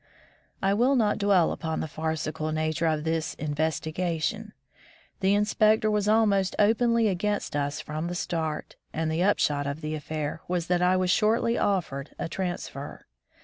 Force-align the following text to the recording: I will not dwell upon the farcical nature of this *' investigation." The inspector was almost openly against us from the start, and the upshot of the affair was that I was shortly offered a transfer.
I 0.63 0.73
will 0.73 0.95
not 0.95 1.19
dwell 1.19 1.51
upon 1.51 1.79
the 1.79 1.87
farcical 1.87 2.51
nature 2.51 2.87
of 2.87 3.03
this 3.03 3.35
*' 3.35 3.35
investigation." 3.49 4.53
The 5.19 5.35
inspector 5.35 5.91
was 5.91 6.07
almost 6.07 6.55
openly 6.57 7.07
against 7.07 7.55
us 7.55 7.79
from 7.79 8.07
the 8.07 8.15
start, 8.15 8.77
and 8.93 9.11
the 9.11 9.21
upshot 9.21 9.67
of 9.67 9.81
the 9.81 9.93
affair 9.93 10.41
was 10.47 10.65
that 10.65 10.81
I 10.81 10.97
was 10.97 11.11
shortly 11.11 11.55
offered 11.55 12.15
a 12.17 12.27
transfer. 12.27 13.05